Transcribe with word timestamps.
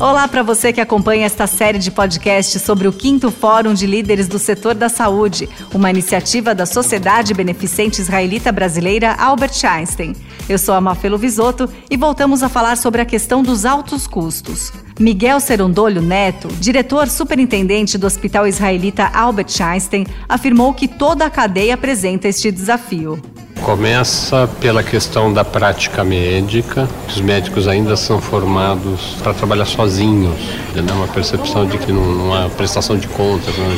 Olá 0.00 0.28
para 0.28 0.44
você 0.44 0.72
que 0.72 0.80
acompanha 0.80 1.26
esta 1.26 1.48
série 1.48 1.76
de 1.76 1.90
podcasts 1.90 2.62
sobre 2.62 2.86
o 2.86 2.92
quinto 2.92 3.32
Fórum 3.32 3.74
de 3.74 3.84
Líderes 3.84 4.28
do 4.28 4.38
Setor 4.38 4.76
da 4.76 4.88
Saúde, 4.88 5.48
uma 5.74 5.90
iniciativa 5.90 6.54
da 6.54 6.64
Sociedade 6.64 7.34
Beneficente 7.34 8.00
Israelita 8.00 8.52
Brasileira 8.52 9.14
Albert 9.14 9.64
Einstein. 9.64 10.14
Eu 10.48 10.56
sou 10.56 10.76
a 10.76 10.80
Mafelo 10.80 11.18
Visoto 11.18 11.68
e 11.90 11.96
voltamos 11.96 12.44
a 12.44 12.48
falar 12.48 12.76
sobre 12.76 13.00
a 13.00 13.04
questão 13.04 13.42
dos 13.42 13.64
altos 13.64 14.06
custos. 14.06 14.72
Miguel 15.00 15.40
Serondolho 15.40 16.00
Neto, 16.00 16.46
diretor 16.60 17.08
superintendente 17.08 17.98
do 17.98 18.06
Hospital 18.06 18.46
Israelita 18.46 19.10
Albert 19.12 19.60
Einstein, 19.60 20.06
afirmou 20.28 20.74
que 20.74 20.86
toda 20.86 21.26
a 21.26 21.30
cadeia 21.30 21.74
apresenta 21.74 22.28
este 22.28 22.52
desafio. 22.52 23.20
Começa 23.62 24.48
pela 24.60 24.82
questão 24.82 25.32
da 25.32 25.44
prática 25.44 26.02
médica. 26.02 26.88
Os 27.08 27.20
médicos 27.20 27.68
ainda 27.68 27.96
são 27.96 28.20
formados 28.20 29.16
para 29.22 29.34
trabalhar 29.34 29.66
sozinhos, 29.66 30.38
né? 30.74 30.92
uma 30.92 31.08
percepção 31.08 31.66
de 31.66 31.76
que 31.78 31.92
não, 31.92 32.04
não 32.04 32.34
há 32.34 32.48
prestação 32.48 32.96
de 32.96 33.06
contas. 33.08 33.54
Né? 33.56 33.76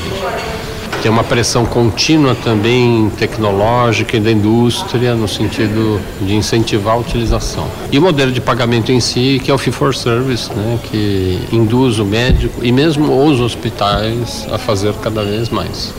Tem 1.02 1.10
uma 1.10 1.24
pressão 1.24 1.64
contínua 1.64 2.34
também 2.34 3.10
tecnológica 3.18 4.18
e 4.18 4.20
da 4.20 4.30
indústria 4.30 5.14
no 5.14 5.26
sentido 5.26 5.98
de 6.20 6.34
incentivar 6.34 6.94
a 6.94 6.98
utilização. 6.98 7.66
E 7.90 7.98
o 7.98 8.02
modelo 8.02 8.30
de 8.30 8.40
pagamento 8.40 8.92
em 8.92 9.00
si, 9.00 9.40
que 9.42 9.50
é 9.50 9.54
o 9.54 9.58
fee 9.58 9.72
for 9.72 9.94
service, 9.94 10.52
né? 10.52 10.78
que 10.84 11.40
induz 11.50 11.98
o 11.98 12.04
médico 12.04 12.62
e 12.62 12.70
mesmo 12.70 13.24
os 13.26 13.40
hospitais 13.40 14.46
a 14.52 14.58
fazer 14.58 14.92
cada 14.94 15.24
vez 15.24 15.48
mais. 15.48 15.92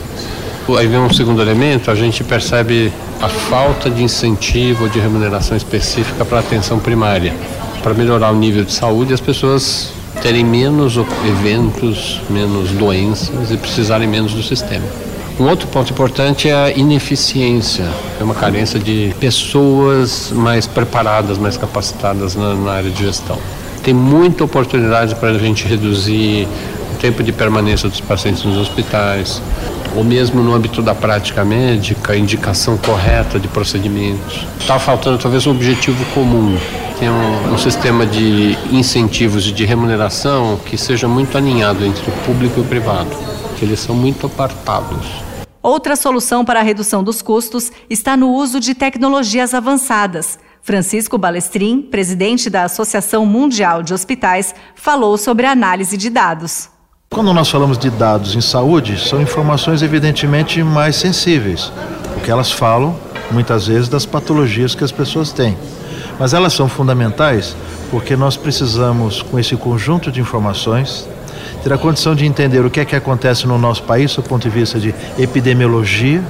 Aí 0.78 0.86
vem 0.86 1.00
um 1.00 1.12
segundo 1.12 1.42
elemento, 1.42 1.90
a 1.90 1.94
gente 1.94 2.22
percebe 2.22 2.92
a 3.20 3.28
falta 3.28 3.90
de 3.90 4.02
incentivo 4.02 4.88
de 4.88 5.00
remuneração 5.00 5.56
específica 5.56 6.24
para 6.24 6.38
a 6.38 6.40
atenção 6.40 6.78
primária, 6.78 7.34
para 7.82 7.92
melhorar 7.92 8.30
o 8.30 8.36
nível 8.36 8.64
de 8.64 8.72
saúde 8.72 9.12
as 9.12 9.20
pessoas 9.20 9.92
terem 10.22 10.44
menos 10.44 10.96
eventos, 11.26 12.20
menos 12.30 12.70
doenças 12.70 13.50
e 13.50 13.56
precisarem 13.56 14.06
menos 14.06 14.32
do 14.34 14.42
sistema. 14.42 14.84
Um 15.40 15.44
outro 15.48 15.66
ponto 15.66 15.92
importante 15.92 16.48
é 16.48 16.54
a 16.54 16.70
ineficiência, 16.70 17.88
é 18.20 18.22
uma 18.22 18.34
carência 18.34 18.78
de 18.78 19.12
pessoas 19.18 20.30
mais 20.30 20.66
preparadas, 20.66 21.38
mais 21.38 21.56
capacitadas 21.56 22.36
na, 22.36 22.54
na 22.54 22.72
área 22.72 22.90
de 22.90 23.02
gestão. 23.04 23.38
Tem 23.82 23.92
muita 23.92 24.44
oportunidade 24.44 25.14
para 25.16 25.30
a 25.30 25.38
gente 25.38 25.66
reduzir 25.66 26.46
o 26.94 26.98
tempo 27.00 27.22
de 27.22 27.32
permanência 27.32 27.88
dos 27.88 28.00
pacientes 28.00 28.44
nos 28.44 28.58
hospitais, 28.58 29.42
ou 29.96 30.04
mesmo 30.04 30.42
no 30.42 30.54
âmbito 30.54 30.82
da 30.82 30.94
prática 30.94 31.44
médica, 31.44 32.16
indicação 32.16 32.76
correta 32.76 33.38
de 33.38 33.48
procedimentos. 33.48 34.46
Está 34.58 34.78
faltando 34.78 35.18
talvez 35.18 35.46
um 35.46 35.50
objetivo 35.50 36.04
comum, 36.14 36.56
tem 36.98 37.10
um, 37.10 37.52
um, 37.52 37.58
sistema 37.58 38.06
de 38.06 38.56
incentivos 38.70 39.46
e 39.46 39.52
de 39.52 39.64
remuneração 39.64 40.58
que 40.64 40.78
seja 40.78 41.08
muito 41.08 41.36
alinhado 41.36 41.84
entre 41.84 42.08
o 42.08 42.12
público 42.24 42.60
e 42.60 42.62
o 42.62 42.64
privado, 42.64 43.10
que 43.58 43.64
eles 43.64 43.80
são 43.80 43.94
muito 43.94 44.26
apartados. 44.26 45.06
Outra 45.62 45.94
solução 45.94 46.44
para 46.44 46.60
a 46.60 46.62
redução 46.62 47.04
dos 47.04 47.22
custos 47.22 47.70
está 47.88 48.16
no 48.16 48.32
uso 48.32 48.58
de 48.58 48.74
tecnologias 48.74 49.54
avançadas. 49.54 50.38
Francisco 50.60 51.18
Balestrin, 51.18 51.82
presidente 51.82 52.48
da 52.48 52.64
Associação 52.64 53.26
Mundial 53.26 53.82
de 53.82 53.92
Hospitais, 53.92 54.54
falou 54.74 55.18
sobre 55.18 55.46
a 55.46 55.50
análise 55.50 55.96
de 55.96 56.08
dados. 56.08 56.71
Quando 57.12 57.34
nós 57.34 57.50
falamos 57.50 57.76
de 57.76 57.90
dados 57.90 58.34
em 58.34 58.40
saúde, 58.40 58.98
são 58.98 59.20
informações 59.20 59.82
evidentemente 59.82 60.62
mais 60.62 60.96
sensíveis, 60.96 61.70
porque 62.14 62.30
elas 62.30 62.50
falam 62.50 62.96
muitas 63.30 63.66
vezes 63.66 63.86
das 63.86 64.06
patologias 64.06 64.74
que 64.74 64.82
as 64.82 64.90
pessoas 64.90 65.30
têm. 65.30 65.54
Mas 66.18 66.32
elas 66.32 66.54
são 66.54 66.70
fundamentais 66.70 67.54
porque 67.90 68.16
nós 68.16 68.34
precisamos, 68.38 69.20
com 69.20 69.38
esse 69.38 69.54
conjunto 69.56 70.10
de 70.10 70.22
informações, 70.22 71.06
ter 71.62 71.70
a 71.74 71.76
condição 71.76 72.14
de 72.14 72.24
entender 72.24 72.64
o 72.64 72.70
que 72.70 72.80
é 72.80 72.84
que 72.86 72.96
acontece 72.96 73.46
no 73.46 73.58
nosso 73.58 73.82
país 73.82 74.16
do 74.16 74.22
ponto 74.22 74.42
de 74.42 74.48
vista 74.48 74.80
de 74.80 74.94
epidemiologia 75.18 76.22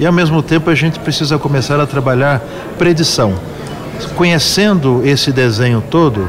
e, 0.00 0.04
ao 0.04 0.12
mesmo 0.12 0.42
tempo, 0.42 0.68
a 0.68 0.74
gente 0.74 0.98
precisa 0.98 1.38
começar 1.38 1.78
a 1.78 1.86
trabalhar 1.86 2.42
predição. 2.76 3.34
Conhecendo 4.16 5.00
esse 5.04 5.30
desenho 5.30 5.80
todo, 5.80 6.28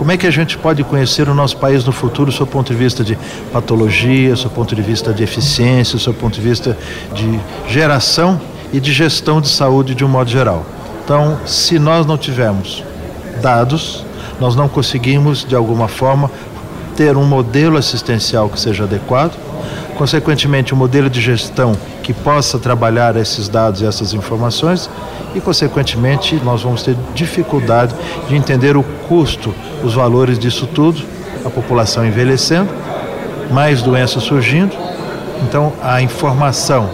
como 0.00 0.12
é 0.12 0.16
que 0.16 0.26
a 0.26 0.30
gente 0.30 0.56
pode 0.56 0.82
conhecer 0.82 1.28
o 1.28 1.34
nosso 1.34 1.58
país 1.58 1.84
no 1.84 1.92
futuro, 1.92 2.30
do 2.30 2.34
seu 2.34 2.46
ponto 2.46 2.72
de 2.72 2.74
vista 2.74 3.04
de 3.04 3.18
patologia, 3.52 4.30
do 4.30 4.38
seu 4.38 4.48
ponto 4.48 4.74
de 4.74 4.80
vista 4.80 5.12
de 5.12 5.22
eficiência, 5.22 5.98
do 5.98 6.02
seu 6.02 6.14
ponto 6.14 6.32
de 6.32 6.40
vista 6.40 6.74
de 7.12 7.38
geração 7.68 8.40
e 8.72 8.80
de 8.80 8.94
gestão 8.94 9.42
de 9.42 9.48
saúde 9.48 9.94
de 9.94 10.02
um 10.02 10.08
modo 10.08 10.30
geral? 10.30 10.64
Então, 11.04 11.38
se 11.44 11.78
nós 11.78 12.06
não 12.06 12.16
tivermos 12.16 12.82
dados, 13.42 14.02
nós 14.40 14.56
não 14.56 14.70
conseguimos, 14.70 15.44
de 15.44 15.54
alguma 15.54 15.86
forma, 15.86 16.30
ter 16.96 17.14
um 17.14 17.26
modelo 17.26 17.76
assistencial 17.76 18.48
que 18.48 18.58
seja 18.58 18.84
adequado, 18.84 19.36
consequentemente, 20.00 20.72
um 20.72 20.78
modelo 20.78 21.10
de 21.10 21.20
gestão 21.20 21.76
que 22.02 22.14
possa 22.14 22.58
trabalhar 22.58 23.16
esses 23.16 23.50
dados 23.50 23.82
e 23.82 23.84
essas 23.84 24.14
informações 24.14 24.88
e, 25.34 25.40
consequentemente, 25.42 26.36
nós 26.36 26.62
vamos 26.62 26.82
ter 26.82 26.96
dificuldade 27.14 27.94
de 28.26 28.34
entender 28.34 28.78
o 28.78 28.82
custo, 28.82 29.54
os 29.84 29.92
valores 29.92 30.38
disso 30.38 30.66
tudo, 30.66 31.02
a 31.44 31.50
população 31.50 32.06
envelhecendo, 32.06 32.70
mais 33.50 33.82
doenças 33.82 34.22
surgindo. 34.22 34.74
Então, 35.42 35.70
a 35.82 36.00
informação, 36.00 36.88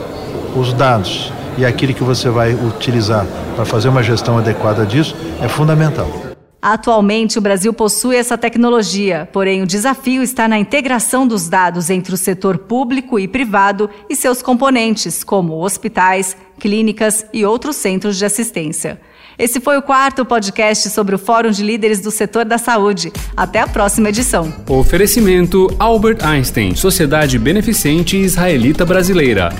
os 0.56 0.72
dados 0.72 1.32
e 1.56 1.64
aquilo 1.64 1.94
que 1.94 2.02
você 2.02 2.28
vai 2.28 2.54
utilizar 2.54 3.24
para 3.54 3.64
fazer 3.64 3.88
uma 3.88 4.02
gestão 4.02 4.36
adequada 4.36 4.84
disso 4.84 5.14
é 5.40 5.46
fundamental. 5.46 6.25
Atualmente, 6.68 7.38
o 7.38 7.40
Brasil 7.40 7.72
possui 7.72 8.16
essa 8.16 8.36
tecnologia, 8.36 9.28
porém 9.32 9.62
o 9.62 9.66
desafio 9.68 10.20
está 10.20 10.48
na 10.48 10.58
integração 10.58 11.24
dos 11.24 11.48
dados 11.48 11.90
entre 11.90 12.12
o 12.12 12.16
setor 12.16 12.58
público 12.58 13.20
e 13.20 13.28
privado 13.28 13.88
e 14.10 14.16
seus 14.16 14.42
componentes, 14.42 15.22
como 15.22 15.62
hospitais, 15.62 16.36
clínicas 16.58 17.24
e 17.32 17.44
outros 17.44 17.76
centros 17.76 18.18
de 18.18 18.24
assistência. 18.24 19.00
Esse 19.38 19.60
foi 19.60 19.78
o 19.78 19.82
quarto 19.82 20.24
podcast 20.24 20.90
sobre 20.90 21.14
o 21.14 21.18
Fórum 21.18 21.52
de 21.52 21.62
Líderes 21.62 22.00
do 22.00 22.10
Setor 22.10 22.44
da 22.44 22.58
Saúde. 22.58 23.12
Até 23.36 23.60
a 23.60 23.68
próxima 23.68 24.08
edição. 24.08 24.52
Oferecimento 24.68 25.68
Albert 25.78 26.18
Einstein, 26.26 26.74
Sociedade 26.74 27.38
Beneficente 27.38 28.16
Israelita 28.16 28.84
Brasileira. 28.84 29.50